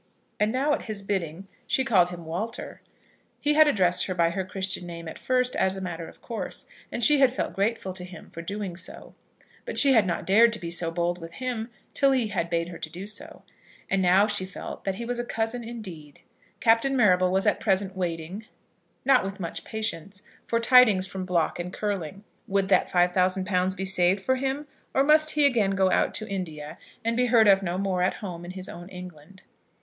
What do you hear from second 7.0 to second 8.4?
she had felt grateful to him